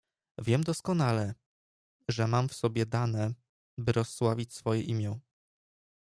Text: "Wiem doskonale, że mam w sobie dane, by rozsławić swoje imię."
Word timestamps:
"Wiem 0.37 0.63
doskonale, 0.63 1.33
że 2.07 2.27
mam 2.27 2.49
w 2.49 2.53
sobie 2.53 2.85
dane, 2.85 3.33
by 3.77 3.91
rozsławić 3.91 4.53
swoje 4.53 4.81
imię." 4.81 5.19